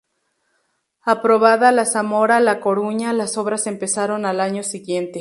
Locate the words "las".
3.13-3.37